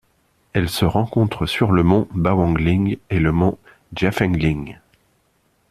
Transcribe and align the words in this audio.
Elle 0.53 0.67
se 0.67 0.83
rencontre 0.83 1.45
sur 1.45 1.71
le 1.71 1.83
mont 1.83 2.07
Bawangling 2.15 2.97
et 3.11 3.19
le 3.19 3.31
mont 3.31 3.59
Jianfengling. 3.93 4.79